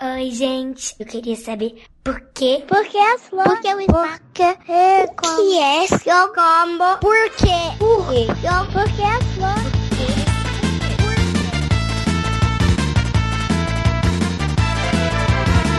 Oi, 0.00 0.30
gente. 0.30 0.94
Eu 1.00 1.06
queria 1.06 1.34
saber 1.34 1.82
por 2.04 2.20
quê? 2.32 2.62
Por 2.68 2.86
que 2.86 2.96
as 2.96 3.22
flores? 3.22 3.52
Por 3.52 3.60
que 3.60 3.74
o 3.74 3.80
espaço? 3.80 4.20
Por 4.20 4.32
que 4.32 4.42
é 4.42 5.04
O 5.04 5.16
que 5.16 5.58
é 5.58 5.86
seu 5.88 6.28
combo? 6.28 6.98
Por 7.00 7.30
quê? 7.30 7.76
Por 7.80 8.08
quê? 8.08 8.26
Por 8.72 8.84
que 8.94 9.02
as 9.02 9.24
flores? 9.34 9.78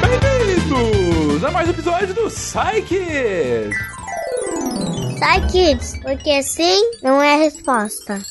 Bem-vindos 0.01 1.43
a 1.45 1.51
mais 1.51 1.69
um 1.69 1.71
episódio 1.71 2.13
do 2.13 2.27
Psyche! 2.27 3.69
Sai, 5.17 5.47
kids, 5.47 5.97
porque 6.01 6.43
sim 6.43 6.91
não 7.01 7.21
é 7.21 7.35
a 7.35 7.37
resposta. 7.37 8.21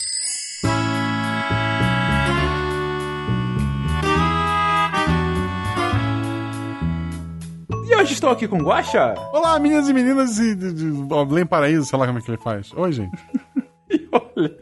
Hoje 8.09 8.15
estou 8.15 8.31
aqui 8.31 8.49
com 8.49 8.57
o 8.57 8.63
Guaxa. 8.65 9.15
Olá, 9.35 9.59
meninas 9.59 9.87
e 9.87 9.93
meninas 9.93 10.39
e 10.39 10.55
de, 10.55 10.73
de, 10.73 10.93
de 10.93 11.03
Belém 11.27 11.45
Paraíso, 11.45 11.85
sei 11.85 11.99
lá 11.99 12.07
como 12.07 12.19
é 12.19 12.23
que 12.23 12.31
ele 12.31 12.39
faz. 12.39 12.73
Oi, 12.75 12.93
gente. 12.93 13.17
E 13.91 14.07
olha, 14.13 14.55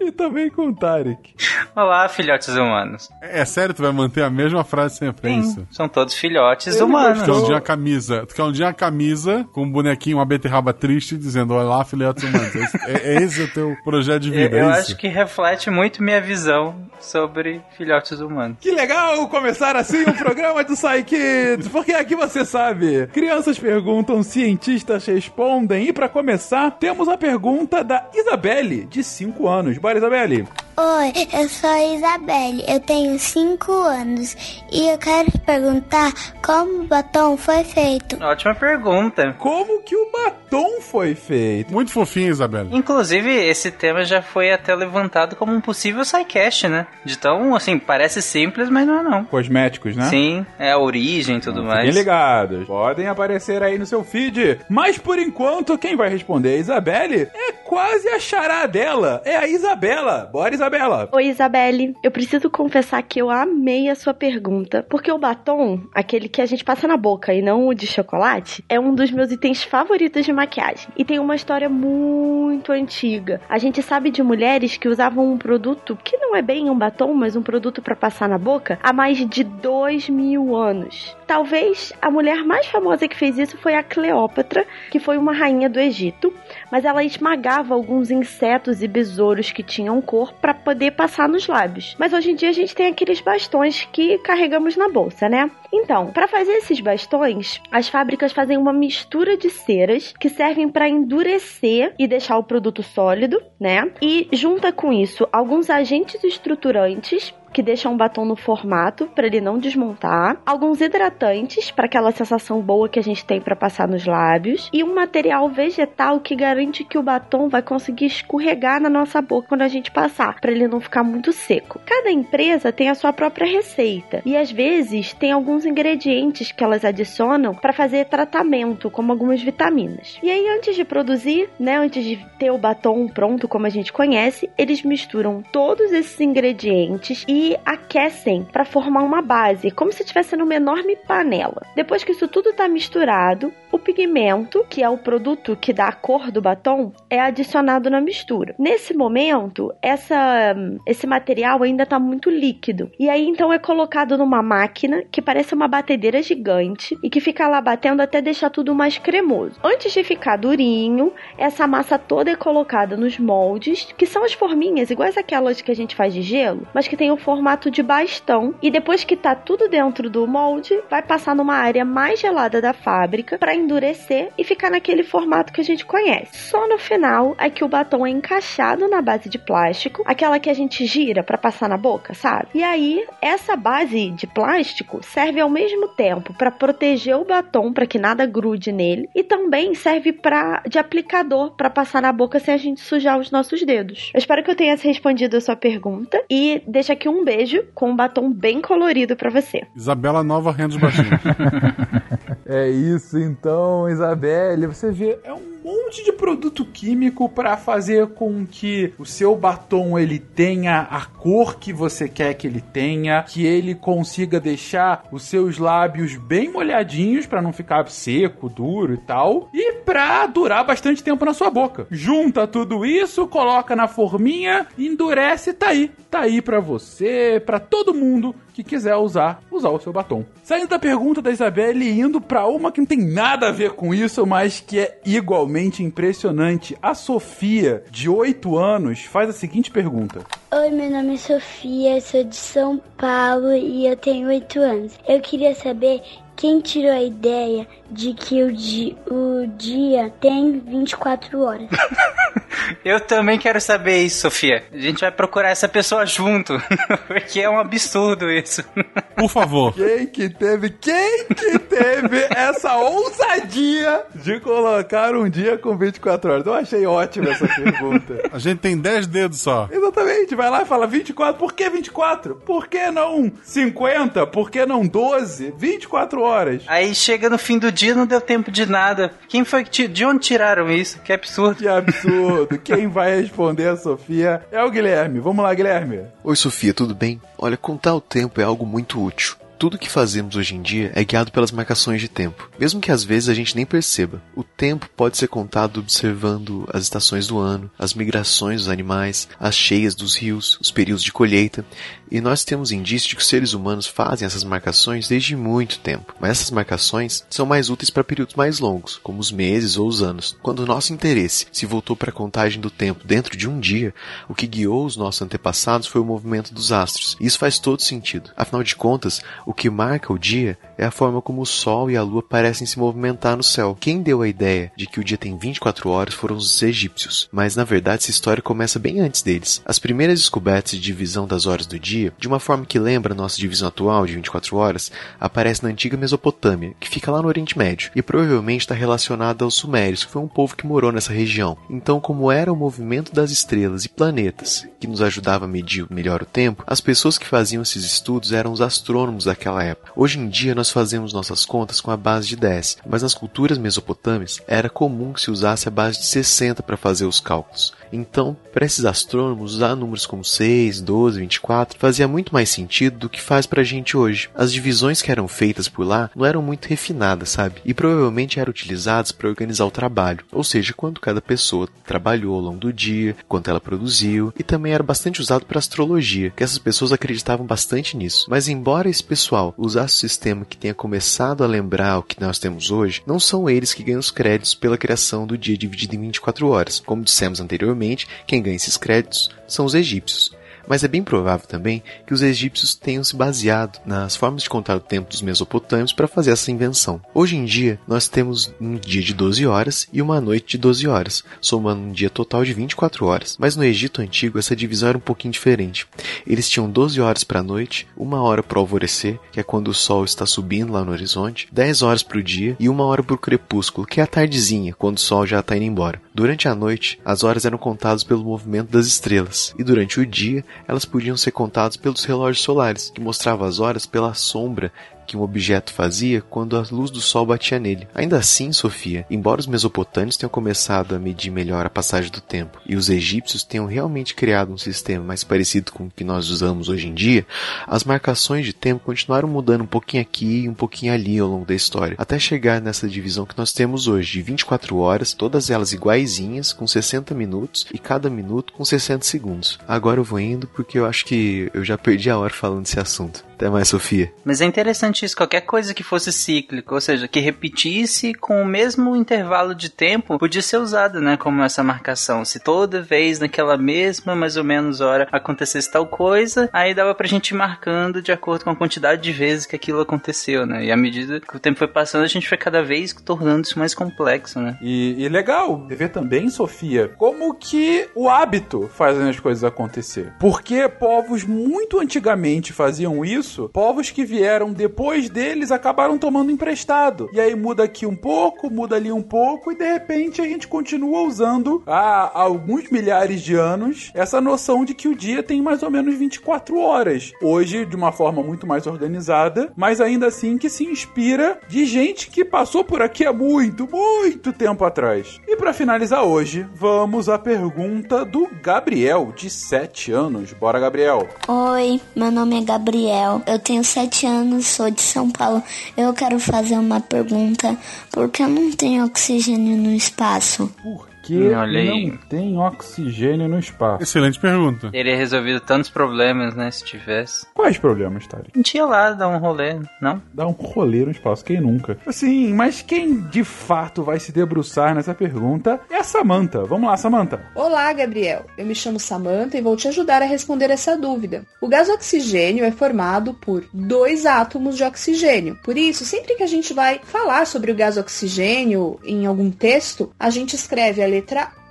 e 0.00 0.10
também 0.10 0.48
com 0.48 0.68
o 0.68 0.74
Tarek. 0.74 1.34
Olá, 1.74 2.06
filhotes 2.06 2.48
humanos. 2.48 3.08
É, 3.22 3.40
é 3.40 3.44
sério, 3.46 3.74
tu 3.74 3.80
vai 3.82 3.90
manter 3.92 4.22
a 4.22 4.28
mesma 4.28 4.62
frase 4.62 4.96
sempre, 4.98 5.30
é 5.30 5.36
isso? 5.36 5.66
São 5.70 5.88
todos 5.88 6.12
filhotes 6.12 6.74
Ele 6.74 6.84
humanos. 6.84 7.20
Tu 7.22 7.24
quer 7.24 7.32
um 7.32 7.44
dia 7.44 7.56
a 7.56 7.60
camisa, 7.62 8.26
tu 8.26 8.34
quer 8.34 8.42
um 8.42 8.52
dia 8.52 8.68
a 8.68 8.72
camisa 8.74 9.46
com 9.52 9.62
um 9.62 9.70
bonequinho, 9.72 10.18
uma 10.18 10.26
beterraba 10.26 10.74
triste, 10.74 11.16
dizendo 11.16 11.54
Olá, 11.54 11.82
filhotes 11.84 12.24
humanos. 12.24 12.54
É, 12.54 12.58
esse- 12.64 12.76
é- 12.90 13.14
é 13.14 13.22
esse 13.22 13.42
o 13.42 13.48
teu 13.54 13.74
projeto 13.84 14.20
de 14.22 14.28
Eu, 14.28 14.34
vida, 14.34 14.56
eu 14.58 14.66
é 14.68 14.70
isso? 14.72 14.80
acho 14.80 14.96
que 14.96 15.08
reflete 15.08 15.70
muito 15.70 16.02
minha 16.02 16.20
visão 16.20 16.74
sobre 17.00 17.62
filhotes 17.76 18.20
humanos. 18.20 18.58
Que 18.60 18.70
legal 18.70 19.26
começar 19.28 19.74
assim 19.74 20.02
o 20.02 20.12
programa 20.14 20.62
do 20.64 20.74
Psyche, 20.74 21.68
porque 21.70 21.92
aqui 21.92 22.14
você 22.14 22.44
sabe. 22.44 23.06
Crianças 23.14 23.58
perguntam, 23.58 24.22
cientistas 24.22 25.06
respondem. 25.06 25.88
E 25.88 25.92
pra 25.92 26.06
começar, 26.08 26.70
temos 26.72 27.08
a 27.08 27.16
pergunta 27.16 27.82
da 27.82 28.04
Isabelle, 28.14 28.84
de 28.84 29.02
5 29.02 29.48
anos. 29.48 29.78
Bora, 29.78 29.96
Isabelle. 29.96 30.46
Oi, 30.74 31.12
eu 31.38 31.48
sou 31.50 31.68
a 31.68 31.84
Isabelle, 31.84 32.64
eu 32.66 32.80
tenho 32.80 33.18
5 33.18 33.70
anos 33.72 34.34
e 34.72 34.88
eu 34.88 34.96
quero 34.96 35.30
te 35.30 35.38
perguntar 35.38 36.12
como 36.42 36.80
o 36.80 36.86
batom 36.86 37.36
foi 37.36 37.62
feito. 37.62 38.16
Ótima 38.24 38.54
pergunta. 38.54 39.36
Como 39.38 39.82
que 39.82 39.94
o 39.94 40.10
batom 40.10 40.80
foi 40.80 41.14
feito? 41.14 41.70
Muito 41.70 41.90
fofinho, 41.90 42.30
Isabela. 42.30 42.68
Inclusive, 42.72 43.30
esse 43.30 43.70
tema 43.70 44.02
já 44.06 44.22
foi 44.22 44.50
até 44.50 44.74
levantado 44.74 45.36
como 45.36 45.52
um 45.52 45.60
possível 45.60 46.06
sidecast, 46.06 46.66
né? 46.68 46.86
De 47.04 47.18
tão, 47.18 47.54
assim, 47.54 47.78
parece 47.78 48.22
simples, 48.22 48.70
mas 48.70 48.86
não 48.86 48.98
é 48.98 49.02
não. 49.02 49.24
Cosméticos, 49.26 49.94
né? 49.94 50.06
Sim, 50.06 50.46
é 50.58 50.72
a 50.72 50.78
origem 50.78 51.36
e 51.36 51.40
tudo 51.40 51.56
Fiquem 51.60 51.68
mais. 51.68 51.94
ligados. 51.94 52.66
Podem 52.66 53.08
aparecer 53.08 53.62
aí 53.62 53.78
no 53.78 53.84
seu 53.84 54.02
feed. 54.02 54.60
Mas 54.70 54.96
por 54.96 55.18
enquanto, 55.18 55.76
quem 55.76 55.96
vai 55.96 56.08
responder 56.08 56.54
a 56.54 56.58
Isabelle 56.58 57.28
é 57.34 57.52
quase 57.52 58.08
a 58.08 58.18
chará 58.18 58.64
dela. 58.66 59.20
É 59.26 59.36
a 59.36 59.46
Isabela. 59.46 60.30
Bora, 60.32 60.61
Isabela. 60.62 61.08
Oi, 61.10 61.26
Isabelle. 61.26 61.96
Eu 62.04 62.10
preciso 62.12 62.48
confessar 62.48 63.02
que 63.02 63.20
eu 63.20 63.28
amei 63.28 63.88
a 63.88 63.96
sua 63.96 64.14
pergunta, 64.14 64.86
porque 64.88 65.10
o 65.10 65.18
batom, 65.18 65.80
aquele 65.92 66.28
que 66.28 66.40
a 66.40 66.46
gente 66.46 66.64
passa 66.64 66.86
na 66.86 66.96
boca 66.96 67.34
e 67.34 67.42
não 67.42 67.66
o 67.66 67.74
de 67.74 67.84
chocolate, 67.84 68.64
é 68.68 68.78
um 68.78 68.94
dos 68.94 69.10
meus 69.10 69.32
itens 69.32 69.64
favoritos 69.64 70.24
de 70.24 70.32
maquiagem 70.32 70.88
e 70.96 71.04
tem 71.04 71.18
uma 71.18 71.34
história 71.34 71.68
muito 71.68 72.70
antiga. 72.70 73.40
A 73.48 73.58
gente 73.58 73.82
sabe 73.82 74.12
de 74.12 74.22
mulheres 74.22 74.76
que 74.76 74.88
usavam 74.88 75.32
um 75.32 75.36
produto 75.36 75.98
que 76.04 76.16
não 76.16 76.36
é 76.36 76.40
bem 76.40 76.70
um 76.70 76.78
batom, 76.78 77.12
mas 77.12 77.34
um 77.34 77.42
produto 77.42 77.82
para 77.82 77.96
passar 77.96 78.28
na 78.28 78.38
boca 78.38 78.78
há 78.84 78.92
mais 78.92 79.18
de 79.18 79.42
dois 79.42 80.08
mil 80.08 80.54
anos. 80.54 81.16
Talvez 81.26 81.92
a 82.00 82.08
mulher 82.08 82.44
mais 82.44 82.66
famosa 82.66 83.08
que 83.08 83.16
fez 83.16 83.36
isso 83.36 83.58
foi 83.58 83.74
a 83.74 83.82
Cleópatra, 83.82 84.64
que 84.92 85.00
foi 85.00 85.18
uma 85.18 85.32
rainha 85.32 85.68
do 85.68 85.80
Egito, 85.80 86.32
mas 86.70 86.84
ela 86.84 87.02
esmagava 87.02 87.74
alguns 87.74 88.12
insetos 88.12 88.80
e 88.80 88.86
besouros 88.86 89.50
que 89.50 89.62
tinham 89.62 90.00
cor 90.00 90.32
para 90.34 90.51
poder 90.54 90.92
passar 90.92 91.28
nos 91.28 91.46
lábios. 91.46 91.96
Mas 91.98 92.12
hoje 92.12 92.30
em 92.30 92.34
dia 92.34 92.50
a 92.50 92.52
gente 92.52 92.74
tem 92.74 92.86
aqueles 92.86 93.20
bastões 93.20 93.86
que 93.92 94.18
carregamos 94.18 94.76
na 94.76 94.88
bolsa, 94.88 95.28
né? 95.28 95.50
Então, 95.72 96.12
para 96.12 96.28
fazer 96.28 96.52
esses 96.52 96.80
bastões, 96.80 97.60
as 97.70 97.88
fábricas 97.88 98.32
fazem 98.32 98.56
uma 98.56 98.72
mistura 98.72 99.36
de 99.36 99.50
ceras 99.50 100.12
que 100.18 100.28
servem 100.28 100.68
para 100.68 100.88
endurecer 100.88 101.94
e 101.98 102.06
deixar 102.06 102.36
o 102.36 102.44
produto 102.44 102.82
sólido, 102.82 103.42
né? 103.58 103.90
E 104.00 104.28
junta 104.32 104.72
com 104.72 104.92
isso 104.92 105.26
alguns 105.32 105.70
agentes 105.70 106.22
estruturantes 106.24 107.34
que 107.52 107.62
deixam 107.62 107.94
o 107.94 107.96
batom 107.96 108.24
no 108.24 108.36
formato 108.36 109.06
para 109.06 109.26
ele 109.26 109.40
não 109.40 109.58
desmontar, 109.58 110.40
alguns 110.46 110.80
hidratantes 110.80 111.70
para 111.70 111.86
aquela 111.86 112.10
sensação 112.12 112.60
boa 112.60 112.88
que 112.88 112.98
a 112.98 113.02
gente 113.02 113.24
tem 113.24 113.40
para 113.40 113.54
passar 113.56 113.86
nos 113.86 114.06
lábios 114.06 114.70
e 114.72 114.82
um 114.82 114.94
material 114.94 115.48
vegetal 115.48 116.20
que 116.20 116.34
garante 116.34 116.84
que 116.84 116.98
o 116.98 117.02
batom 117.02 117.48
vai 117.48 117.62
conseguir 117.62 118.06
escorregar 118.06 118.80
na 118.80 118.88
nossa 118.88 119.20
boca 119.20 119.48
quando 119.48 119.62
a 119.62 119.68
gente 119.68 119.90
passar, 119.90 120.40
para 120.40 120.50
ele 120.50 120.66
não 120.66 120.80
ficar 120.80 121.02
muito 121.02 121.32
seco. 121.32 121.80
Cada 121.84 122.10
empresa 122.10 122.72
tem 122.72 122.88
a 122.88 122.94
sua 122.94 123.12
própria 123.12 123.46
receita 123.46 124.22
e 124.24 124.36
às 124.36 124.50
vezes 124.50 125.12
tem 125.12 125.32
alguns 125.32 125.66
ingredientes 125.66 126.52
que 126.52 126.64
elas 126.64 126.84
adicionam 126.84 127.54
para 127.54 127.72
fazer 127.72 128.06
tratamento, 128.06 128.90
como 128.90 129.12
algumas 129.12 129.42
vitaminas. 129.42 130.18
E 130.22 130.30
aí 130.30 130.48
antes 130.48 130.74
de 130.74 130.84
produzir, 130.84 131.50
né, 131.58 131.76
antes 131.76 132.04
de 132.04 132.16
ter 132.38 132.50
o 132.50 132.58
batom 132.58 133.06
pronto 133.08 133.46
como 133.46 133.66
a 133.66 133.70
gente 133.70 133.92
conhece, 133.92 134.48
eles 134.56 134.82
misturam 134.82 135.42
todos 135.52 135.92
esses 135.92 136.20
ingredientes 136.20 137.24
e 137.28 137.41
aquecem 137.64 138.44
para 138.44 138.64
formar 138.64 139.02
uma 139.02 139.22
base, 139.22 139.70
como 139.70 139.92
se 139.92 140.02
estivesse 140.02 140.36
numa 140.36 140.54
enorme 140.54 140.96
panela. 140.96 141.62
Depois 141.74 142.04
que 142.04 142.12
isso 142.12 142.28
tudo 142.28 142.50
está 142.50 142.68
misturado, 142.68 143.52
o 143.70 143.78
pigmento, 143.78 144.64
que 144.68 144.82
é 144.82 144.88
o 144.88 144.98
produto 144.98 145.56
que 145.56 145.72
dá 145.72 145.88
a 145.88 145.92
cor 145.92 146.30
do 146.30 146.42
batom, 146.42 146.92
é 147.08 147.18
adicionado 147.18 147.88
na 147.88 148.00
mistura. 148.00 148.54
Nesse 148.58 148.94
momento, 148.94 149.72
essa, 149.80 150.54
esse 150.86 151.06
material 151.06 151.62
ainda 151.62 151.84
está 151.84 151.98
muito 151.98 152.30
líquido. 152.30 152.90
E 152.98 153.08
aí 153.08 153.26
então 153.26 153.52
é 153.52 153.58
colocado 153.58 154.18
numa 154.18 154.42
máquina 154.42 155.02
que 155.10 155.22
parece 155.22 155.54
uma 155.54 155.66
batedeira 155.66 156.22
gigante 156.22 156.96
e 157.02 157.08
que 157.08 157.20
fica 157.20 157.48
lá 157.48 157.60
batendo 157.60 158.02
até 158.02 158.20
deixar 158.20 158.50
tudo 158.50 158.74
mais 158.74 158.98
cremoso. 158.98 159.58
Antes 159.64 159.92
de 159.92 160.04
ficar 160.04 160.36
durinho, 160.36 161.12
essa 161.38 161.66
massa 161.66 161.98
toda 161.98 162.30
é 162.30 162.36
colocada 162.36 162.96
nos 162.96 163.18
moldes, 163.18 163.88
que 163.96 164.06
são 164.06 164.24
as 164.24 164.32
forminhas 164.32 164.90
iguais 164.90 165.16
aquelas 165.16 165.60
que 165.60 165.70
a 165.70 165.76
gente 165.76 165.96
faz 165.96 166.12
de 166.12 166.22
gelo, 166.22 166.66
mas 166.74 166.86
que 166.86 166.96
tem 166.96 167.10
o 167.10 167.16
formato 167.16 167.31
de 167.70 167.82
bastão. 167.82 168.54
E 168.62 168.70
depois 168.70 169.04
que 169.04 169.16
tá 169.16 169.34
tudo 169.34 169.68
dentro 169.68 170.10
do 170.10 170.26
molde, 170.26 170.78
vai 170.90 171.02
passar 171.02 171.34
numa 171.34 171.54
área 171.54 171.84
mais 171.84 172.20
gelada 172.20 172.60
da 172.60 172.72
fábrica 172.72 173.38
para 173.38 173.54
endurecer 173.54 174.30
e 174.36 174.44
ficar 174.44 174.70
naquele 174.70 175.02
formato 175.02 175.52
que 175.52 175.60
a 175.60 175.64
gente 175.64 175.84
conhece. 175.84 176.36
Só 176.50 176.68
no 176.68 176.78
final 176.78 177.34
é 177.38 177.48
que 177.48 177.64
o 177.64 177.68
batom 177.68 178.06
é 178.06 178.10
encaixado 178.10 178.88
na 178.88 179.00
base 179.00 179.28
de 179.28 179.38
plástico, 179.38 180.02
aquela 180.06 180.38
que 180.38 180.50
a 180.50 180.54
gente 180.54 180.84
gira 180.86 181.22
para 181.22 181.38
passar 181.38 181.68
na 181.68 181.76
boca, 181.76 182.14
sabe? 182.14 182.48
E 182.54 182.62
aí, 182.62 183.04
essa 183.20 183.56
base 183.56 184.10
de 184.10 184.26
plástico 184.26 185.00
serve 185.02 185.40
ao 185.40 185.48
mesmo 185.48 185.88
tempo 185.88 186.32
para 186.34 186.50
proteger 186.50 187.16
o 187.16 187.24
batom 187.24 187.72
para 187.72 187.86
que 187.86 187.98
nada 187.98 188.26
grude 188.26 188.72
nele 188.72 189.08
e 189.14 189.22
também 189.22 189.74
serve 189.74 190.12
para 190.12 190.62
de 190.68 190.78
aplicador 190.78 191.52
para 191.52 191.70
passar 191.70 192.02
na 192.02 192.12
boca 192.12 192.38
sem 192.38 192.54
a 192.54 192.56
gente 192.56 192.80
sujar 192.80 193.18
os 193.18 193.30
nossos 193.30 193.62
dedos. 193.62 194.10
Eu 194.14 194.18
espero 194.18 194.42
que 194.42 194.50
eu 194.50 194.56
tenha 194.56 194.76
respondido 194.76 195.36
a 195.36 195.40
sua 195.40 195.56
pergunta 195.56 196.22
e 196.30 196.62
deixo 196.66 196.92
aqui 196.92 197.08
um 197.08 197.21
beijo 197.24 197.64
com 197.74 197.90
um 197.90 197.96
batom 197.96 198.32
bem 198.32 198.60
colorido 198.60 199.16
para 199.16 199.30
você. 199.30 199.62
Isabela 199.74 200.22
Nova 200.22 200.52
Renda 200.52 200.68
dos 200.68 200.78
Baixinhos. 200.78 201.10
É 202.44 202.68
isso 202.68 203.18
então, 203.18 203.88
Isabelle. 203.88 204.66
Você 204.66 204.90
vê, 204.90 205.18
é 205.24 205.32
um 205.32 205.40
monte 205.64 205.81
de 206.00 206.12
produto 206.12 206.64
químico 206.64 207.28
para 207.28 207.56
fazer 207.56 208.08
com 208.08 208.46
que 208.46 208.94
o 208.98 209.04
seu 209.04 209.34
batom 209.36 209.98
ele 209.98 210.18
tenha 210.18 210.86
a 210.90 211.04
cor 211.04 211.58
que 211.58 211.72
você 211.72 212.08
quer 212.08 212.34
que 212.34 212.46
ele 212.46 212.60
tenha, 212.60 213.24
que 213.24 213.44
ele 213.44 213.74
consiga 213.74 214.40
deixar 214.40 215.04
os 215.10 215.24
seus 215.24 215.58
lábios 215.58 216.16
bem 216.16 216.50
molhadinhos 216.50 217.26
para 217.26 217.42
não 217.42 217.52
ficar 217.52 217.88
seco, 217.88 218.48
duro 218.48 218.94
e 218.94 218.98
tal, 218.98 219.48
e 219.52 219.72
para 219.84 220.26
durar 220.26 220.64
bastante 220.64 221.02
tempo 221.02 221.24
na 221.24 221.34
sua 221.34 221.50
boca. 221.50 221.86
Junta 221.90 222.46
tudo 222.46 222.86
isso, 222.86 223.26
coloca 223.26 223.74
na 223.74 223.88
forminha, 223.88 224.66
endurece 224.78 225.50
e 225.50 225.54
tá 225.54 225.68
aí. 225.68 225.90
Tá 226.10 226.20
aí 226.20 226.40
para 226.42 226.60
você, 226.60 227.42
para 227.44 227.58
todo 227.58 227.94
mundo 227.94 228.34
que 228.52 228.62
quiser 228.62 228.96
usar, 228.96 229.42
usar 229.50 229.70
o 229.70 229.80
seu 229.80 229.92
batom. 229.92 230.24
Saindo 230.42 230.68
da 230.68 230.78
pergunta 230.78 231.22
da 231.22 231.30
Isabelle 231.30 231.84
e 231.84 232.00
indo 232.00 232.20
para 232.20 232.46
uma 232.46 232.70
que 232.70 232.80
não 232.80 232.86
tem 232.86 232.98
nada 232.98 233.48
a 233.48 233.52
ver 233.52 233.72
com 233.72 233.94
isso, 233.94 234.26
mas 234.26 234.60
que 234.60 234.78
é 234.78 235.00
igualmente 235.04 235.81
impressionante. 235.82 236.76
A 236.80 236.94
Sofia, 236.94 237.84
de 237.90 238.08
8 238.08 238.56
anos, 238.56 239.04
faz 239.04 239.28
a 239.28 239.32
seguinte 239.32 239.70
pergunta: 239.70 240.20
Oi, 240.50 240.70
meu 240.70 240.90
nome 240.90 241.14
é 241.14 241.18
Sofia, 241.18 242.00
sou 242.00 242.24
de 242.24 242.36
São 242.36 242.80
Paulo 242.96 243.52
e 243.52 243.86
eu 243.86 243.96
tenho 243.96 244.28
8 244.28 244.60
anos. 244.60 244.98
Eu 245.06 245.20
queria 245.20 245.54
saber 245.54 246.02
quem 246.36 246.60
tirou 246.60 246.92
a 246.92 247.02
ideia 247.02 247.66
de 247.90 248.14
que 248.14 248.42
o, 248.42 248.52
di 248.52 248.96
o 249.10 249.46
dia 249.56 250.12
tem 250.20 250.58
24 250.58 251.40
horas. 251.40 251.68
Eu 252.84 253.00
também 253.00 253.38
quero 253.38 253.60
saber 253.60 254.02
isso, 254.02 254.20
Sofia. 254.20 254.64
A 254.72 254.78
gente 254.78 255.00
vai 255.00 255.10
procurar 255.10 255.50
essa 255.50 255.68
pessoa 255.68 256.04
junto, 256.06 256.60
porque 257.06 257.40
é 257.40 257.48
um 257.48 257.58
absurdo 257.58 258.30
isso. 258.30 258.64
Por 259.16 259.28
favor. 259.28 259.74
Quem 259.74 260.06
que 260.06 260.28
teve, 260.28 260.70
quem 260.70 261.26
que 261.26 261.58
teve 261.58 262.26
essa 262.30 262.76
ousadia 262.76 264.04
de 264.14 264.40
colocar 264.40 265.14
um 265.14 265.28
dia 265.28 265.58
com 265.58 265.76
24 265.76 266.32
horas? 266.32 266.46
Eu 266.46 266.54
achei 266.54 266.86
ótima 266.86 267.30
essa 267.30 267.46
pergunta. 267.46 268.30
A 268.32 268.38
gente 268.38 268.58
tem 268.58 268.76
10 268.76 269.06
dedos 269.06 269.40
só. 269.40 269.68
Exatamente, 269.70 270.34
vai 270.34 270.50
lá 270.50 270.62
e 270.62 270.66
fala 270.66 270.86
24, 270.86 271.38
por 271.38 271.52
que 271.52 271.68
24? 271.68 272.36
Por 272.36 272.66
que 272.66 272.90
não 272.90 273.32
50? 273.44 274.26
Por 274.26 274.50
que 274.50 274.64
não 274.66 274.86
12? 274.86 275.54
24 275.56 276.22
horas. 276.22 276.62
Aí 276.66 276.94
chega 276.94 277.28
no 277.30 277.38
fim 277.38 277.58
do 277.58 277.70
dia 277.70 277.94
não 277.94 278.06
deu 278.06 278.20
tempo 278.20 278.50
de 278.50 278.66
nada. 278.66 279.12
Quem 279.28 279.44
foi 279.44 279.64
que 279.64 279.86
de 279.86 280.04
onde 280.04 280.20
tiraram 280.20 280.70
isso? 280.70 281.00
Que 281.00 281.12
absurdo. 281.12 281.56
Que 281.56 281.68
absurdo. 281.68 282.41
Quem 282.62 282.88
vai 282.88 283.20
responder 283.20 283.68
a 283.68 283.76
Sofia 283.76 284.42
é 284.50 284.62
o 284.62 284.70
Guilherme. 284.70 285.20
Vamos 285.20 285.44
lá, 285.44 285.52
Guilherme. 285.54 286.00
Oi, 286.22 286.36
Sofia, 286.36 286.74
tudo 286.74 286.94
bem? 286.94 287.20
Olha, 287.38 287.56
contar 287.56 287.94
o 287.94 288.00
tempo 288.00 288.40
é 288.40 288.44
algo 288.44 288.64
muito 288.66 289.02
útil. 289.02 289.36
Tudo 289.62 289.78
que 289.78 289.88
fazemos 289.88 290.34
hoje 290.34 290.56
em 290.56 290.60
dia 290.60 290.90
é 290.92 291.04
guiado 291.04 291.30
pelas 291.30 291.52
marcações 291.52 292.00
de 292.00 292.08
tempo, 292.08 292.50
mesmo 292.58 292.80
que 292.80 292.90
às 292.90 293.04
vezes 293.04 293.28
a 293.28 293.34
gente 293.34 293.54
nem 293.54 293.64
perceba. 293.64 294.20
O 294.34 294.42
tempo 294.42 294.90
pode 294.96 295.16
ser 295.16 295.28
contado 295.28 295.78
observando 295.78 296.68
as 296.72 296.82
estações 296.82 297.28
do 297.28 297.38
ano, 297.38 297.70
as 297.78 297.94
migrações 297.94 298.62
dos 298.62 298.68
animais, 298.68 299.28
as 299.38 299.54
cheias 299.54 299.94
dos 299.94 300.16
rios, 300.16 300.58
os 300.60 300.72
períodos 300.72 301.04
de 301.04 301.12
colheita, 301.12 301.64
e 302.12 302.20
nós 302.20 302.44
temos 302.44 302.72
indício 302.72 303.08
de 303.08 303.16
que 303.16 303.22
os 303.22 303.28
seres 303.28 303.54
humanos 303.54 303.86
fazem 303.86 304.26
essas 304.26 304.44
marcações 304.44 305.08
desde 305.08 305.34
muito 305.34 305.78
tempo. 305.78 306.14
Mas 306.20 306.32
essas 306.32 306.50
marcações 306.50 307.24
são 307.30 307.46
mais 307.46 307.70
úteis 307.70 307.88
para 307.88 308.04
períodos 308.04 308.34
mais 308.34 308.58
longos, 308.58 309.00
como 309.02 309.18
os 309.18 309.32
meses 309.32 309.78
ou 309.78 309.88
os 309.88 310.02
anos. 310.02 310.36
Quando 310.42 310.58
o 310.58 310.66
nosso 310.66 310.92
interesse 310.92 311.46
se 311.50 311.64
voltou 311.64 311.96
para 311.96 312.10
a 312.10 312.12
contagem 312.12 312.60
do 312.60 312.68
tempo 312.68 313.06
dentro 313.06 313.34
de 313.34 313.48
um 313.48 313.58
dia, 313.58 313.94
o 314.28 314.34
que 314.34 314.46
guiou 314.46 314.84
os 314.84 314.94
nossos 314.94 315.22
antepassados 315.22 315.86
foi 315.86 316.02
o 316.02 316.04
movimento 316.04 316.52
dos 316.52 316.70
astros. 316.70 317.16
E 317.18 317.24
isso 317.24 317.38
faz 317.38 317.58
todo 317.58 317.80
sentido. 317.80 318.30
Afinal 318.36 318.62
de 318.62 318.76
contas, 318.76 319.22
que 319.52 319.70
marca 319.70 320.12
o 320.12 320.18
dia 320.18 320.58
é 320.76 320.84
a 320.84 320.90
forma 320.90 321.22
como 321.22 321.42
o 321.42 321.46
Sol 321.46 321.90
e 321.90 321.96
a 321.96 322.02
Lua 322.02 322.22
parecem 322.22 322.66
se 322.66 322.78
movimentar 322.78 323.36
no 323.36 323.42
céu. 323.42 323.76
Quem 323.78 324.02
deu 324.02 324.22
a 324.22 324.28
ideia 324.28 324.72
de 324.76 324.86
que 324.86 325.00
o 325.00 325.04
dia 325.04 325.16
tem 325.16 325.36
24 325.36 325.88
horas 325.90 326.14
foram 326.14 326.36
os 326.36 326.62
egípcios, 326.62 327.28
mas 327.30 327.54
na 327.54 327.64
verdade 327.64 328.02
essa 328.02 328.10
história 328.10 328.42
começa 328.42 328.78
bem 328.78 329.00
antes 329.00 329.22
deles. 329.22 329.62
As 329.64 329.78
primeiras 329.78 330.18
descobertas 330.18 330.72
de 330.72 330.80
divisão 330.80 331.26
das 331.26 331.46
horas 331.46 331.66
do 331.66 331.78
dia, 331.78 332.12
de 332.18 332.28
uma 332.28 332.40
forma 332.40 332.66
que 332.66 332.78
lembra 332.78 333.12
a 333.12 333.16
nossa 333.16 333.36
divisão 333.36 333.68
atual 333.68 334.06
de 334.06 334.14
24 334.14 334.56
horas, 334.56 334.90
aparece 335.20 335.62
na 335.62 335.68
antiga 335.68 335.96
Mesopotâmia, 335.96 336.74
que 336.80 336.88
fica 336.88 337.10
lá 337.10 337.22
no 337.22 337.28
Oriente 337.28 337.56
Médio, 337.56 337.90
e 337.94 338.02
provavelmente 338.02 338.62
está 338.62 338.74
relacionada 338.74 339.44
aos 339.44 339.54
Sumérios, 339.54 340.04
que 340.04 340.10
foi 340.10 340.22
um 340.22 340.28
povo 340.28 340.56
que 340.56 340.66
morou 340.66 340.90
nessa 340.90 341.12
região. 341.12 341.56
Então, 341.70 342.00
como 342.00 342.30
era 342.30 342.52
o 342.52 342.56
movimento 342.56 343.12
das 343.12 343.30
estrelas 343.30 343.84
e 343.84 343.88
planetas 343.88 344.66
que 344.80 344.86
nos 344.86 345.00
ajudava 345.00 345.44
a 345.44 345.48
medir 345.48 345.86
melhor 345.90 346.22
o 346.22 346.26
tempo, 346.26 346.64
as 346.66 346.80
pessoas 346.80 347.16
que 347.16 347.26
faziam 347.26 347.62
esses 347.62 347.84
estudos 347.84 348.32
eram 348.32 348.52
os 348.52 348.60
astrônomos 348.60 349.28
daquela 349.42 349.64
época. 349.64 349.92
Hoje 349.96 350.20
em 350.20 350.28
dia 350.28 350.54
nós 350.54 350.70
fazemos 350.70 351.12
nossas 351.12 351.44
contas 351.44 351.80
com 351.80 351.90
a 351.90 351.96
base 351.96 352.28
de 352.28 352.36
10, 352.36 352.78
mas 352.86 353.02
nas 353.02 353.14
culturas 353.14 353.58
mesopotâmicas 353.58 354.40
era 354.46 354.70
comum 354.70 355.12
que 355.12 355.20
se 355.20 355.30
usasse 355.30 355.66
a 355.66 355.70
base 355.70 355.98
de 355.98 356.06
60 356.06 356.62
para 356.62 356.76
fazer 356.76 357.06
os 357.06 357.18
cálculos. 357.18 357.74
Então, 357.92 358.36
para 358.52 358.64
esses 358.64 358.84
astrônomos, 358.84 359.54
usar 359.54 359.76
números 359.76 360.06
como 360.06 360.24
6, 360.24 360.80
12, 360.80 361.20
24 361.20 361.78
fazia 361.78 362.08
muito 362.08 362.32
mais 362.32 362.48
sentido 362.48 362.98
do 362.98 363.08
que 363.08 363.20
faz 363.20 363.46
pra 363.46 363.62
gente 363.62 363.96
hoje. 363.96 364.30
As 364.34 364.52
divisões 364.52 365.02
que 365.02 365.10
eram 365.10 365.28
feitas 365.28 365.68
por 365.68 365.86
lá 365.86 366.10
não 366.16 366.24
eram 366.24 366.40
muito 366.40 366.66
refinadas, 366.66 367.30
sabe? 367.30 367.60
E 367.64 367.74
provavelmente 367.74 368.40
eram 368.40 368.50
utilizadas 368.50 369.12
para 369.12 369.28
organizar 369.28 369.66
o 369.66 369.70
trabalho, 369.70 370.24
ou 370.32 370.42
seja, 370.42 370.72
quanto 370.72 371.00
cada 371.00 371.20
pessoa 371.20 371.68
trabalhou 371.84 372.34
ao 372.34 372.40
longo 372.40 372.58
do 372.58 372.72
dia, 372.72 373.14
quanto 373.28 373.50
ela 373.50 373.60
produziu, 373.60 374.32
e 374.38 374.42
também 374.42 374.72
era 374.72 374.82
bastante 374.82 375.20
usado 375.20 375.44
para 375.44 375.58
astrologia, 375.58 376.32
que 376.34 376.42
essas 376.42 376.58
pessoas 376.58 376.92
acreditavam 376.92 377.44
bastante 377.44 377.96
nisso. 377.96 378.26
Mas 378.28 378.48
embora 378.48 378.88
esse 378.88 379.02
pessoal 379.22 379.54
usasse 379.56 379.94
o 379.94 380.00
sistema 380.00 380.44
que 380.44 380.56
tenha 380.56 380.74
começado 380.74 381.44
a 381.44 381.46
lembrar 381.46 381.98
o 381.98 382.02
que 382.02 382.20
nós 382.20 382.40
temos 382.40 382.72
hoje, 382.72 383.02
não 383.06 383.20
são 383.20 383.48
eles 383.48 383.72
que 383.72 383.84
ganham 383.84 384.00
os 384.00 384.10
créditos 384.10 384.52
pela 384.52 384.76
criação 384.76 385.26
do 385.26 385.38
dia 385.38 385.56
dividido 385.56 385.94
em 385.94 386.00
24 386.00 386.48
horas. 386.48 386.80
Como 386.80 387.04
dissemos 387.04 387.40
anteriormente, 387.40 388.08
quem 388.26 388.42
ganha 388.42 388.56
esses 388.56 388.76
créditos 388.76 389.30
são 389.46 389.64
os 389.64 389.76
egípcios. 389.76 390.32
Mas 390.72 390.82
é 390.82 390.88
bem 390.88 391.02
provável 391.02 391.46
também 391.46 391.82
que 392.06 392.14
os 392.14 392.22
egípcios 392.22 392.74
tenham 392.74 393.04
se 393.04 393.14
baseado 393.14 393.78
nas 393.84 394.16
formas 394.16 394.42
de 394.42 394.48
contar 394.48 394.74
o 394.74 394.80
tempo 394.80 395.10
dos 395.10 395.20
mesopotâmios 395.20 395.92
para 395.92 396.08
fazer 396.08 396.30
essa 396.30 396.50
invenção. 396.50 396.98
Hoje 397.12 397.36
em 397.36 397.44
dia, 397.44 397.78
nós 397.86 398.08
temos 398.08 398.54
um 398.58 398.76
dia 398.76 399.02
de 399.02 399.12
12 399.12 399.46
horas 399.46 399.86
e 399.92 400.00
uma 400.00 400.18
noite 400.18 400.52
de 400.52 400.56
12 400.56 400.88
horas, 400.88 401.24
somando 401.42 401.82
um 401.82 401.92
dia 401.92 402.08
total 402.08 402.42
de 402.42 402.54
24 402.54 403.04
horas. 403.04 403.36
Mas 403.38 403.54
no 403.54 403.62
Egito 403.62 404.00
antigo, 404.00 404.38
essa 404.38 404.56
divisão 404.56 404.88
era 404.88 404.96
um 404.96 405.02
pouquinho 405.02 405.32
diferente. 405.32 405.86
Eles 406.26 406.48
tinham 406.48 406.70
12 406.70 407.02
horas 407.02 407.22
para 407.22 407.40
a 407.40 407.42
noite, 407.42 407.86
uma 407.94 408.22
hora 408.22 408.42
para 408.42 408.56
o 408.56 408.62
alvorecer, 408.62 409.20
que 409.30 409.40
é 409.40 409.42
quando 409.42 409.68
o 409.68 409.74
sol 409.74 410.06
está 410.06 410.24
subindo 410.24 410.72
lá 410.72 410.82
no 410.82 410.92
horizonte, 410.92 411.48
10 411.52 411.82
horas 411.82 412.02
para 412.02 412.16
o 412.16 412.22
dia 412.22 412.56
e 412.58 412.70
uma 412.70 412.86
hora 412.86 413.02
para 413.02 413.14
o 413.14 413.18
crepúsculo, 413.18 413.86
que 413.86 414.00
é 414.00 414.04
a 414.04 414.06
tardezinha, 414.06 414.72
quando 414.72 414.96
o 414.96 415.00
sol 415.00 415.26
já 415.26 415.40
está 415.40 415.54
indo 415.54 415.66
embora. 415.66 416.00
Durante 416.14 416.48
a 416.48 416.54
noite, 416.54 416.98
as 417.04 417.24
horas 417.24 417.44
eram 417.44 417.58
contadas 417.58 418.02
pelo 418.02 418.24
movimento 418.24 418.70
das 418.70 418.86
estrelas, 418.86 419.54
e 419.58 419.62
durante 419.62 420.00
o 420.00 420.06
dia, 420.06 420.42
elas 420.66 420.84
podiam 420.84 421.16
ser 421.16 421.32
contadas 421.32 421.76
pelos 421.76 422.04
relógios 422.04 422.42
solares, 422.42 422.90
que 422.90 423.00
mostravam 423.00 423.46
as 423.46 423.58
horas 423.58 423.86
pela 423.86 424.14
sombra 424.14 424.72
que 425.06 425.16
um 425.16 425.22
objeto 425.22 425.72
fazia 425.72 426.22
quando 426.22 426.56
a 426.56 426.64
luz 426.70 426.90
do 426.90 427.00
sol 427.00 427.26
batia 427.26 427.58
nele. 427.58 427.88
Ainda 427.94 428.18
assim, 428.18 428.52
Sofia, 428.52 429.06
embora 429.10 429.40
os 429.40 429.46
mesopotâmios 429.46 430.16
tenham 430.16 430.30
começado 430.30 430.94
a 430.94 430.98
medir 430.98 431.30
melhor 431.30 431.66
a 431.66 431.70
passagem 431.70 432.10
do 432.10 432.20
tempo 432.20 432.60
e 432.66 432.76
os 432.76 432.88
egípcios 432.88 433.44
tenham 433.44 433.66
realmente 433.66 434.14
criado 434.14 434.52
um 434.52 434.58
sistema 434.58 435.04
mais 435.04 435.24
parecido 435.24 435.72
com 435.72 435.84
o 435.84 435.90
que 435.90 436.04
nós 436.04 436.30
usamos 436.30 436.68
hoje 436.68 436.88
em 436.88 436.94
dia, 436.94 437.26
as 437.66 437.84
marcações 437.84 438.44
de 438.44 438.52
tempo 438.52 438.84
continuaram 438.84 439.28
mudando 439.28 439.62
um 439.62 439.66
pouquinho 439.66 440.02
aqui 440.02 440.42
e 440.42 440.48
um 440.48 440.54
pouquinho 440.54 440.92
ali 440.92 441.18
ao 441.18 441.28
longo 441.28 441.44
da 441.44 441.54
história, 441.54 441.96
até 441.98 442.18
chegar 442.18 442.60
nessa 442.60 442.88
divisão 442.88 443.26
que 443.26 443.36
nós 443.36 443.52
temos 443.52 443.88
hoje, 443.88 444.12
de 444.12 444.22
24 444.22 444.76
horas, 444.78 445.12
todas 445.12 445.50
elas 445.50 445.72
iguaizinhas, 445.72 446.52
com 446.52 446.66
60 446.66 447.14
minutos 447.14 447.66
e 447.72 447.78
cada 447.78 448.08
minuto 448.08 448.52
com 448.52 448.64
60 448.64 449.04
segundos. 449.04 449.58
Agora 449.66 450.00
eu 450.00 450.04
vou 450.04 450.20
indo 450.20 450.46
porque 450.46 450.78
eu 450.78 450.86
acho 450.86 451.04
que 451.04 451.50
eu 451.52 451.64
já 451.64 451.76
perdi 451.76 452.10
a 452.10 452.18
hora 452.18 452.32
falando 452.32 452.62
desse 452.62 452.78
assunto. 452.78 453.31
Até 453.42 453.50
mais, 453.50 453.66
Sofia. 453.66 454.12
Mas 454.24 454.40
é 454.40 454.44
interessante 454.44 455.04
isso, 455.04 455.16
qualquer 455.16 455.40
coisa 455.40 455.74
que 455.74 455.82
fosse 455.82 456.12
cíclica, 456.12 456.72
ou 456.72 456.80
seja, 456.80 457.08
que 457.08 457.18
repetisse 457.18 458.14
com 458.14 458.40
o 458.40 458.46
mesmo 458.46 458.94
intervalo 458.94 459.52
de 459.52 459.68
tempo, 459.68 460.16
podia 460.16 460.40
ser 460.40 460.58
usada, 460.58 461.00
né, 461.00 461.16
como 461.16 461.42
essa 461.42 461.60
marcação. 461.60 462.24
Se 462.24 462.38
toda 462.38 462.80
vez 462.80 463.18
naquela 463.18 463.58
mesma, 463.58 464.14
mais 464.14 464.36
ou 464.36 464.44
menos, 464.44 464.80
hora 464.80 465.08
acontecesse 465.10 465.72
tal 465.72 465.88
coisa, 465.88 466.48
aí 466.52 466.72
dava 466.72 466.94
pra 466.94 467.08
gente 467.08 467.30
ir 467.30 467.34
marcando 467.34 468.00
de 468.00 468.12
acordo 468.12 468.44
com 468.44 468.50
a 468.50 468.54
quantidade 468.54 469.02
de 469.02 469.10
vezes 469.10 469.44
que 469.44 469.56
aquilo 469.56 469.80
aconteceu, 469.80 470.46
né? 470.46 470.64
E 470.64 470.70
à 470.70 470.76
medida 470.76 471.18
que 471.18 471.36
o 471.36 471.40
tempo 471.40 471.58
foi 471.58 471.66
passando, 471.66 472.04
a 472.04 472.08
gente 472.08 472.28
foi 472.28 472.38
cada 472.38 472.62
vez 472.62 472.92
tornando 472.92 473.44
isso 473.44 473.58
mais 473.58 473.74
complexo, 473.74 474.38
né? 474.38 474.56
E, 474.62 475.02
e 475.02 475.08
legal 475.08 475.66
ver 475.66 475.88
também, 475.88 476.30
Sofia, 476.30 476.92
como 476.96 477.34
que 477.34 477.88
o 477.96 478.08
hábito 478.08 478.70
faz 478.72 478.96
as 479.00 479.18
coisas 479.18 479.42
acontecer. 479.42 480.12
Porque 480.20 480.68
povos 480.68 481.24
muito 481.24 481.80
antigamente 481.80 482.52
faziam 482.52 483.04
isso, 483.04 483.31
povos 483.52 483.90
que 483.90 484.04
vieram 484.04 484.52
depois 484.52 485.08
deles 485.08 485.50
acabaram 485.50 485.98
tomando 485.98 486.30
emprestado. 486.30 487.08
E 487.12 487.20
aí 487.20 487.34
muda 487.34 487.64
aqui 487.64 487.86
um 487.86 487.96
pouco, 487.96 488.50
muda 488.50 488.76
ali 488.76 488.92
um 488.92 489.02
pouco, 489.02 489.52
e 489.52 489.54
de 489.54 489.64
repente 489.64 490.20
a 490.20 490.24
gente 490.24 490.48
continua 490.48 491.02
usando 491.02 491.62
há 491.66 492.10
alguns 492.20 492.70
milhares 492.70 493.22
de 493.22 493.34
anos 493.34 493.90
essa 493.94 494.20
noção 494.20 494.64
de 494.64 494.74
que 494.74 494.88
o 494.88 494.94
dia 494.94 495.22
tem 495.22 495.40
mais 495.40 495.62
ou 495.62 495.70
menos 495.70 495.94
24 495.94 496.58
horas. 496.58 497.12
Hoje, 497.22 497.64
de 497.64 497.76
uma 497.76 497.92
forma 497.92 498.22
muito 498.22 498.46
mais 498.46 498.66
organizada, 498.66 499.52
mas 499.56 499.80
ainda 499.80 500.06
assim 500.06 500.38
que 500.38 500.48
se 500.48 500.64
inspira 500.64 501.38
de 501.48 501.64
gente 501.64 502.10
que 502.10 502.24
passou 502.24 502.64
por 502.64 502.82
aqui 502.82 503.04
há 503.04 503.12
muito, 503.12 503.68
muito 503.70 504.32
tempo 504.32 504.64
atrás. 504.64 505.20
E 505.26 505.36
para 505.36 505.52
finalizar 505.52 506.04
hoje, 506.04 506.46
vamos 506.54 507.08
à 507.08 507.18
pergunta 507.18 508.04
do 508.04 508.28
Gabriel, 508.42 509.12
de 509.16 509.30
7 509.30 509.92
anos. 509.92 510.32
Bora, 510.32 510.60
Gabriel. 510.60 511.08
Oi, 511.28 511.80
meu 511.94 512.10
nome 512.10 512.40
é 512.40 512.44
Gabriel. 512.44 513.21
Eu 513.26 513.38
tenho 513.38 513.64
sete 513.64 514.06
anos, 514.06 514.46
sou 514.46 514.70
de 514.70 514.80
São 514.80 515.10
Paulo. 515.10 515.42
Eu 515.76 515.92
quero 515.92 516.18
fazer 516.18 516.56
uma 516.56 516.80
pergunta. 516.80 517.56
Por 517.90 518.08
que 518.08 518.22
eu 518.22 518.28
não 518.28 518.50
tenho 518.52 518.84
oxigênio 518.84 519.56
no 519.56 519.72
espaço? 519.72 520.52
Por 520.62 520.91
que 521.18 521.34
aí. 521.34 521.90
não 521.90 521.96
tem 521.96 522.38
oxigênio 522.38 523.28
no 523.28 523.38
espaço? 523.38 523.82
Excelente 523.82 524.18
pergunta. 524.18 524.70
Teria 524.70 524.96
resolvido 524.96 525.40
tantos 525.40 525.68
problemas, 525.68 526.34
né, 526.34 526.50
se 526.50 526.64
tivesse. 526.64 527.26
Quais 527.34 527.58
problemas, 527.58 528.06
Tari? 528.06 528.30
A 528.34 528.38
gente 528.38 528.56
ia 528.56 528.64
lá 528.64 528.92
dar 528.92 529.08
um 529.08 529.18
rolê, 529.18 529.58
não? 529.80 530.02
Dá 530.12 530.26
um 530.26 530.32
rolê 530.32 530.84
no 530.84 530.90
espaço, 530.90 531.24
quem 531.24 531.40
nunca? 531.40 531.76
Sim, 531.90 532.32
mas 532.32 532.62
quem 532.62 533.00
de 533.00 533.24
fato 533.24 533.82
vai 533.82 533.98
se 533.98 534.12
debruçar 534.12 534.74
nessa 534.74 534.94
pergunta 534.94 535.60
é 535.70 535.76
a 535.76 535.84
Samantha. 535.84 536.44
Vamos 536.44 536.68
lá, 536.68 536.76
Samantha. 536.76 537.20
Olá, 537.34 537.72
Gabriel. 537.72 538.24
Eu 538.38 538.46
me 538.46 538.54
chamo 538.54 538.78
Samantha 538.78 539.36
e 539.36 539.42
vou 539.42 539.56
te 539.56 539.68
ajudar 539.68 540.02
a 540.02 540.06
responder 540.06 540.50
essa 540.50 540.76
dúvida. 540.76 541.24
O 541.40 541.48
gás 541.48 541.68
oxigênio 541.68 542.44
é 542.44 542.50
formado 542.50 543.14
por 543.14 543.44
dois 543.52 544.06
átomos 544.06 544.56
de 544.56 544.64
oxigênio. 544.64 545.38
Por 545.42 545.56
isso, 545.56 545.84
sempre 545.84 546.14
que 546.14 546.22
a 546.22 546.26
gente 546.26 546.54
vai 546.54 546.80
falar 546.84 547.26
sobre 547.26 547.50
o 547.50 547.54
gás 547.54 547.76
oxigênio 547.76 548.78
em 548.84 549.06
algum 549.06 549.30
texto, 549.30 549.92
a 549.98 550.10
gente 550.10 550.34
escreve 550.34 550.82
ali 550.82 551.01
letra 551.01 551.01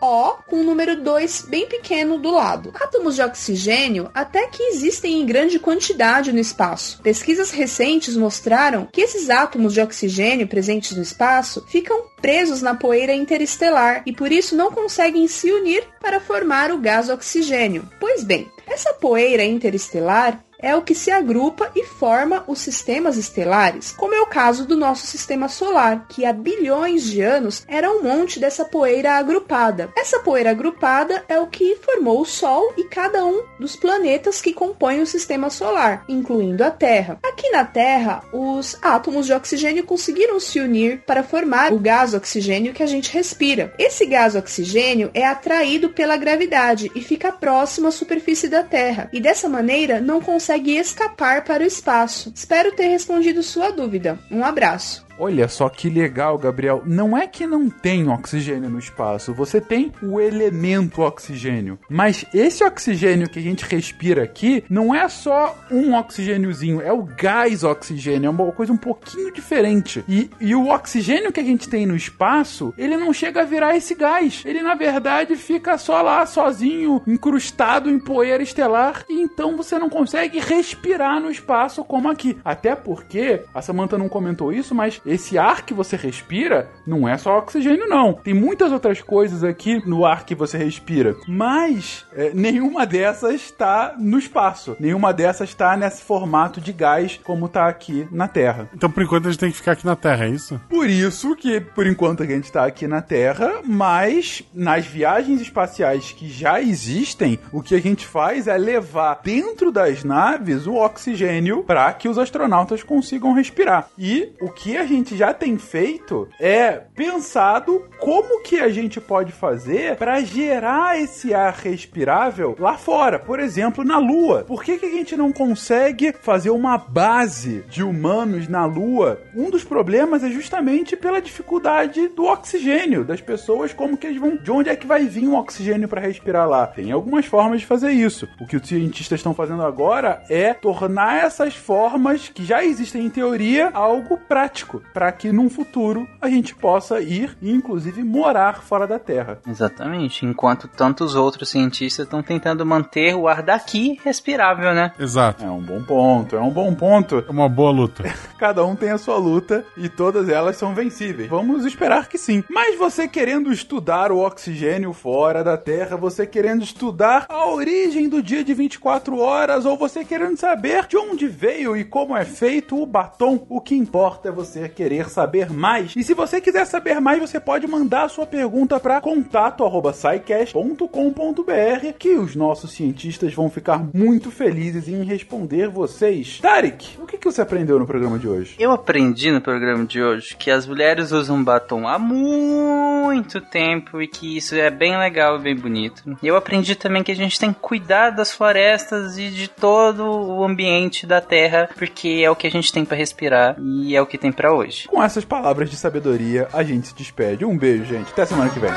O 0.02 0.32
com 0.48 0.62
o 0.62 0.64
número 0.64 1.02
2 1.02 1.46
bem 1.48 1.68
pequeno 1.68 2.18
do 2.18 2.32
lado. 2.32 2.72
Átomos 2.74 3.16
de 3.16 3.22
oxigênio 3.22 4.10
até 4.14 4.48
que 4.48 4.64
existem 4.64 5.22
em 5.22 5.26
grande 5.26 5.60
quantidade 5.60 6.34
no 6.34 6.40
espaço. 6.40 7.00
Pesquisas 7.04 7.52
recentes 7.52 8.18
mostraram 8.18 8.88
que 8.92 9.02
esses 9.02 9.30
átomos 9.30 9.74
de 9.74 9.82
oxigênio 9.82 10.48
presentes 10.48 10.98
no 10.98 11.04
espaço 11.04 11.64
ficam 11.68 12.04
presos 12.20 12.62
na 12.62 12.74
poeira 12.74 13.14
interestelar 13.14 14.02
e 14.06 14.12
por 14.12 14.32
isso 14.32 14.56
não 14.56 14.72
conseguem 14.72 15.28
se 15.28 15.52
unir 15.52 15.84
para 16.02 16.20
formar 16.20 16.72
o 16.72 16.80
gás 16.80 17.10
oxigênio. 17.10 17.88
Pois 18.00 18.24
bem, 18.24 18.50
essa 18.68 18.94
poeira 18.94 19.44
interestelar 19.44 20.44
é 20.62 20.76
o 20.76 20.82
que 20.82 20.94
se 20.94 21.12
agrupa 21.12 21.72
e 21.76 21.84
forma 21.84 22.44
os 22.48 22.60
sistemas 22.60 23.18
estelares, 23.18 23.92
como 23.92 24.14
é 24.14 24.22
o 24.22 24.28
caso 24.28 24.66
do 24.66 24.78
nosso 24.78 25.08
sistema 25.08 25.50
solar, 25.50 26.06
que 26.08 26.26
há 26.26 26.32
bilhões 26.32 27.04
de 27.04 27.22
anos 27.22 27.66
era 27.68 27.92
um 27.92 28.04
monte 28.04 28.40
dessa 28.40 28.64
poeira 28.64 29.14
agrupada. 29.14 29.90
Essa 29.98 30.20
poeira 30.20 30.52
agrupada 30.52 31.24
é 31.28 31.40
o 31.40 31.48
que 31.48 31.76
formou 31.78 32.22
o 32.22 32.26
Sol 32.26 32.74
e 32.78 32.84
cada 32.86 33.26
um 33.26 33.44
dos 33.60 33.76
planetas 33.76 34.42
que 34.42 34.54
compõem 34.54 35.02
o 35.02 35.08
sistema 35.08 35.50
solar, 35.50 36.06
incluindo 36.08 36.64
a 36.64 36.72
Terra. 36.72 37.20
Aqui 37.24 37.50
na 37.50 37.66
Terra, 37.66 38.24
os 38.32 38.78
átomos 38.82 39.26
de 39.26 39.34
oxigênio 39.34 39.84
conseguiram 39.84 40.40
se 40.40 40.60
unir 40.60 41.02
para 41.06 41.24
formar 41.24 41.74
o 41.74 41.80
gás 41.80 42.14
oxigênio 42.14 42.74
que 42.74 42.84
a 42.84 42.88
gente 42.88 43.12
respira. 43.12 43.74
Esse 43.78 44.06
gás 44.06 44.36
oxigênio 44.36 45.10
é 45.14 45.26
atraído 45.26 45.90
pela 45.90 46.18
gravidade 46.18 46.92
e 46.96 47.02
fica 47.02 47.32
próximo 47.32 47.88
à 47.88 47.92
superfície 47.92 48.48
da 48.48 48.64
Terra, 48.64 49.10
e 49.12 49.20
dessa 49.20 49.50
maneira 49.50 50.00
não 50.00 50.22
consegue 50.22 50.51
consegue 50.52 50.76
escapar 50.78 51.46
para 51.46 51.64
o 51.64 51.66
espaço. 51.66 52.32
Espero 52.36 52.76
ter 52.76 52.88
respondido 52.88 53.42
sua 53.42 53.72
dúvida. 53.72 54.20
Um 54.30 54.44
abraço. 54.44 55.06
Olha 55.18 55.48
só 55.48 55.70
que 55.70 55.90
legal, 55.90 56.38
Gabriel. 56.38 56.82
Não 56.86 57.18
é 57.18 57.28
que 57.28 57.46
não 57.46 57.70
tem 57.70 58.10
oxigênio 58.10 58.70
no 58.70 58.80
espaço, 58.80 59.34
você 59.34 59.62
tem 59.62 59.92
o 60.02 60.20
elemento 60.20 61.02
oxigênio. 61.02 61.80
Mas 61.90 62.26
esse 62.34 62.64
oxigênio 62.64 63.30
que 63.30 63.40
a 63.40 63.42
gente 63.42 63.66
respira 63.66 64.24
aqui 64.24 64.64
não 64.70 64.94
é 64.94 65.08
só 65.08 65.58
um 65.70 65.96
oxigêniozinho, 65.96 66.82
é 66.82 66.92
o 66.92 67.04
gás 67.04 67.64
oxigênio, 67.64 68.28
é 68.28 68.30
uma 68.30 68.52
coisa 68.52 68.74
um 68.74 68.78
pouquinho 68.78 69.32
diferente. 69.32 70.04
E, 70.08 70.30
e 70.40 70.56
o 70.56 70.70
oxigênio 70.70 71.32
que 71.32 71.40
a 71.40 71.44
gente 71.44 71.70
tem 71.70 71.86
no 71.86 71.96
espaço, 71.96 72.74
ele 72.78 72.98
não 72.98 73.14
chega 73.14 73.42
a 73.42 73.46
virar 73.46 73.76
esse 73.76 73.96
gás. 73.96 74.44
Ele 74.46 74.62
na 74.62 74.76
verdade 74.76 75.36
fica 75.36 75.78
só 75.78 76.02
lá 76.02 76.26
sozinho, 76.26 77.02
incrustado 77.06 77.90
em 77.90 78.00
poeira 78.00 78.42
estelar, 78.42 79.06
e 79.10 79.22
então 79.22 79.56
você 79.56 79.78
não 79.78 79.90
consegue 79.90 80.40
respirar 80.40 81.20
no 81.20 81.30
espaço 81.30 81.84
como 81.84 82.10
aqui. 82.10 82.38
Até 82.44 82.76
porque, 82.76 83.42
a 83.54 83.62
Samantha 83.62 83.98
não 83.98 84.10
comentou 84.10 84.52
isso, 84.52 84.74
mas 84.74 85.02
esse 85.12 85.38
ar 85.38 85.66
que 85.66 85.74
você 85.74 85.96
respira 85.96 86.70
não 86.86 87.08
é 87.08 87.18
só 87.18 87.38
oxigênio, 87.38 87.88
não. 87.88 88.14
Tem 88.14 88.34
muitas 88.34 88.72
outras 88.72 89.02
coisas 89.02 89.44
aqui 89.44 89.82
no 89.88 90.06
ar 90.06 90.26
que 90.26 90.34
você 90.34 90.58
respira. 90.58 91.16
Mas 91.28 92.06
é, 92.14 92.32
nenhuma 92.34 92.86
dessas 92.86 93.36
está 93.36 93.96
no 94.00 94.18
espaço. 94.18 94.76
Nenhuma 94.80 95.14
dessas 95.14 95.50
está 95.50 95.76
nesse 95.76 96.02
formato 96.02 96.62
de 96.62 96.72
gás 96.72 97.20
como 97.24 97.46
está 97.46 97.68
aqui 97.68 98.08
na 98.12 98.28
Terra. 98.28 98.70
Então, 98.74 98.90
por 98.90 99.04
enquanto, 99.04 99.28
a 99.28 99.32
gente 99.32 99.40
tem 99.40 99.52
que 99.52 99.58
ficar 99.58 99.74
aqui 99.74 99.86
na 99.86 99.96
Terra, 99.96 100.26
é 100.26 100.30
isso? 100.30 100.60
Por 100.70 100.90
isso 100.90 101.36
que, 101.36 101.60
por 101.60 101.86
enquanto, 101.86 102.24
a 102.24 102.26
gente 102.26 102.46
está 102.46 102.66
aqui 102.66 102.88
na 102.88 103.02
Terra, 103.02 103.62
mas 103.66 104.44
nas 104.54 104.86
viagens 104.86 105.42
espaciais 105.42 106.12
que 106.12 106.30
já 106.30 106.62
existem, 106.62 107.40
o 107.52 107.62
que 107.62 107.76
a 107.76 107.82
gente 107.82 108.06
faz 108.06 108.48
é 108.48 108.58
levar 108.58 109.20
dentro 109.24 109.72
das 109.72 110.04
naves 110.04 110.68
o 110.68 110.76
oxigênio 110.76 111.64
para 111.64 111.92
que 111.94 112.08
os 112.08 112.18
astronautas 112.18 112.84
consigam 112.84 113.34
respirar. 113.34 113.90
E 113.98 114.30
o 114.42 114.50
que 114.50 114.78
a 114.78 114.86
gente 114.92 115.18
já 115.18 115.34
tem 115.34 115.58
feito 115.58 116.28
é 116.40 116.82
pensado 116.96 117.86
como 118.00 118.42
que 118.42 118.60
a 118.60 118.70
gente 118.70 119.00
pode 119.00 119.32
fazer 119.32 119.96
para 119.96 120.22
gerar 120.22 121.00
esse 121.00 121.34
ar 121.34 121.54
respirável 121.54 122.56
lá 122.60 122.78
fora, 122.78 123.20
por 123.20 123.40
exemplo, 123.40 123.84
na 123.84 123.98
Lua. 123.98 124.44
Por 124.44 124.64
que, 124.64 124.78
que 124.78 124.86
a 124.86 124.92
gente 124.92 125.16
não 125.16 125.32
consegue 125.32 126.14
fazer 126.22 126.50
uma 126.50 126.78
base 126.78 127.64
de 127.70 127.84
humanos 127.84 128.48
na 128.48 128.66
Lua? 128.66 129.22
Um 129.36 129.50
dos 129.50 129.64
problemas 129.64 130.24
é 130.24 130.30
justamente 130.30 130.96
pela 130.96 131.22
dificuldade 131.22 132.08
do 132.10 132.26
oxigênio 132.26 133.06
das 133.06 133.22
pessoas, 133.22 133.74
como 133.74 133.98
que 133.98 134.08
eles 134.08 134.20
vão, 134.20 134.36
de 134.36 134.52
onde 134.52 134.70
é 134.70 134.76
que 134.76 134.88
vai 134.88 135.06
vir 135.06 135.28
o 135.28 135.36
oxigênio 135.36 135.88
para 135.88 136.02
respirar 136.02 136.48
lá? 136.48 136.68
Tem 136.68 136.92
algumas 136.92 137.26
formas 137.26 137.62
de 137.62 137.68
fazer 137.68 137.92
isso. 137.92 138.28
O 138.40 138.48
que 138.48 138.58
os 138.58 138.68
cientistas 138.68 139.20
estão 139.20 139.34
fazendo 139.34 139.64
agora 139.64 140.24
é 140.30 140.54
tornar 140.54 141.24
essas 141.24 141.56
formas 141.56 142.30
que 142.30 142.44
já 142.44 142.64
existem 142.64 143.06
em 143.06 143.10
teoria 143.10 143.70
algo 143.74 144.18
prático 144.18 144.81
para 144.94 145.12
que 145.12 145.32
num 145.32 145.50
futuro 145.50 146.08
a 146.20 146.30
gente 146.30 146.56
possa 146.56 147.00
ir 147.00 147.38
e 147.42 147.52
inclusive 147.52 148.04
morar 148.04 148.62
fora 148.62 148.88
da 148.88 149.00
Terra. 149.00 149.40
Exatamente. 149.48 150.26
Enquanto 150.26 150.68
tantos 150.68 151.16
outros 151.16 151.50
cientistas 151.50 152.06
estão 152.06 152.22
tentando 152.22 152.66
manter 152.66 153.16
o 153.16 153.28
ar 153.28 153.42
daqui 153.42 154.00
respirável, 154.04 154.74
né? 154.74 154.92
Exato. 155.00 155.44
É 155.44 155.50
um 155.50 155.62
bom 155.62 155.84
ponto, 155.84 156.36
é 156.36 156.42
um 156.42 156.50
bom 156.50 156.74
ponto. 156.74 157.24
É 157.28 157.32
uma 157.32 157.50
boa 157.50 157.72
luta. 157.72 158.04
Cada 158.38 158.66
um 158.66 158.76
tem 158.76 158.90
a 158.90 158.98
sua 158.98 159.18
luta 159.18 159.66
e 159.78 159.88
todas 159.88 160.30
elas 160.30 160.58
são 160.58 160.74
vencíveis. 160.74 161.30
Vamos 161.30 161.66
esperar 161.66 162.08
que 162.08 162.18
sim. 162.18 162.44
Mas 162.50 162.78
você 162.78 163.08
querendo 163.08 163.52
estudar 163.52 164.12
o 164.12 164.20
oxigênio 164.20 164.94
fora 164.94 165.44
da 165.44 165.58
Terra, 165.58 165.98
você 165.98 166.26
querendo 166.26 166.64
estudar 166.64 167.26
a 167.30 167.48
origem 167.48 168.10
do 168.10 168.22
dia 168.22 168.44
de 168.44 168.54
24 168.54 169.18
horas, 169.18 169.66
ou 169.66 169.78
você 169.78 170.04
querendo 170.04 170.38
saber 170.38 170.88
de 170.88 170.98
onde 170.98 171.28
veio 171.28 171.76
e 171.76 171.84
como 171.84 172.16
é 172.16 172.26
feito 172.26 172.82
o 172.82 172.86
batom, 172.86 173.46
o 173.50 173.62
que 173.62 173.76
importa 173.76 174.30
é 174.30 174.32
você 174.32 174.68
querer 174.72 175.10
saber 175.10 175.52
mais. 175.52 175.94
E 175.96 176.04
se 176.04 176.14
você 176.14 176.42
quiser 176.42 176.66
saber 176.66 177.00
mais, 177.00 177.20
você 177.20 177.40
pode 177.40 177.68
mandar 177.68 178.06
a 178.06 178.10
sua 178.10 178.26
pergunta 178.26 178.80
para 178.80 179.02
contato@saicast.com.br, 179.02 181.94
que 182.00 182.16
os 182.16 182.36
nossos 182.36 182.72
cientistas 182.72 183.34
vão 183.34 183.50
ficar 183.50 183.84
muito 183.94 184.32
felizes 184.32 184.88
em 184.88 185.04
responder 185.04 185.68
vocês. 185.68 186.40
Tarek, 186.40 186.98
o 187.00 187.06
que, 187.06 187.18
que 187.18 187.26
você 187.26 187.42
aprendeu 187.42 187.78
no 187.78 187.86
programa 187.86 188.18
de 188.18 188.28
hoje? 188.28 188.56
Eu 188.58 188.72
aprendi 188.72 189.32
no 189.32 189.42
programa 189.42 189.86
de 189.86 190.02
hoje 190.02 190.36
que 190.36 190.50
as 190.50 190.66
mulheres 190.66 191.12
usam 191.12 191.44
batom 191.44 191.88
há 191.88 192.00
muito 192.00 193.42
tempo 193.42 194.02
e 194.02 194.08
que 194.08 194.38
isso 194.38 194.56
é 194.56 194.70
bem 194.70 194.98
legal 194.98 195.38
e 195.38 195.42
bem 195.42 195.56
bonito. 195.56 196.04
E 196.22 196.28
eu 196.28 196.36
aprendi 196.36 196.76
também 196.76 197.04
que 197.04 197.12
a 197.12 197.16
gente 197.16 197.40
tem 197.40 197.52
que 197.52 197.60
cuidar 197.60 198.12
das 198.12 198.32
florestas 198.32 199.18
e 199.18 199.30
de 199.30 199.48
todo 199.48 200.06
o 200.06 200.44
ambiente 200.44 201.06
da 201.06 201.22
Terra, 201.22 201.70
porque 201.76 202.22
é 202.24 202.30
o 202.30 202.36
que 202.36 202.48
a 202.48 202.52
gente 202.52 202.72
tem 202.72 202.86
para 202.86 202.98
respirar 202.98 203.56
e 203.60 203.96
é 203.96 204.02
o 204.02 204.06
que 204.06 204.18
tem 204.18 204.32
para 204.32 204.54
hoje. 204.54 204.61
Com 204.88 205.02
essas 205.02 205.26
palavras 205.26 205.70
de 205.70 205.76
sabedoria, 205.76 206.48
a 206.54 206.64
gente 206.64 206.88
se 206.88 206.96
despede. 206.96 207.46
Um 207.46 207.58
beijo, 207.58 207.86
gente. 207.86 208.12
Até 208.12 208.26
semana 208.26 208.50
que 208.50 208.60
vem. 208.60 208.72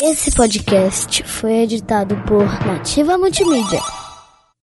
Esse 0.00 0.30
podcast 0.32 1.22
foi 1.24 1.62
editado 1.62 2.14
por 2.26 2.44
Nativa 2.66 3.16
Multimídia. 3.16 4.03